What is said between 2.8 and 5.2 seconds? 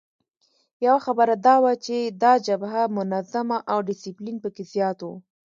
منظمه او ډسپلین پکې زیات وو.